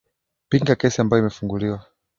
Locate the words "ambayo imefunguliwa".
1.01-1.85